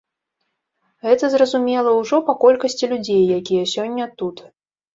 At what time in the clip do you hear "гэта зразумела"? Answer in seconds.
1.07-1.93